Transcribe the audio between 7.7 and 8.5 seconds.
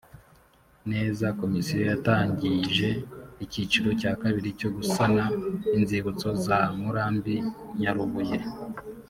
nyarubuye